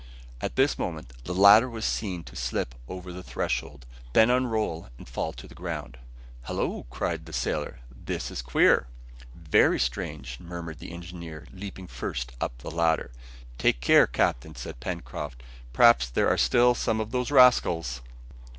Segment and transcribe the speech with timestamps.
[0.41, 5.07] At this moment the ladder was seen to slip over the threshold, then unroll and
[5.07, 5.99] fall to the ground.
[6.47, 8.87] "Hullo!" cried the sailor, "this is queer!"
[9.35, 13.11] "Very strange!" murmured the engineer, leaping first up the ladder.
[13.59, 18.01] "Take care, captain!" cried Pencroft, "perhaps there are still some of these rascals..."